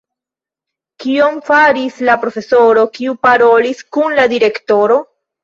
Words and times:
Kion 1.03 1.37
faris 1.49 1.99
la 2.07 2.15
profesoro, 2.23 2.87
kiu 2.97 3.15
parolis 3.27 3.85
kun 3.99 4.19
la 4.23 4.27
direktoro? 4.35 5.01